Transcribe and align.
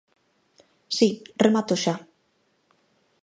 Si, 0.97 1.09
remato 1.45 1.73
xa. 1.83 1.95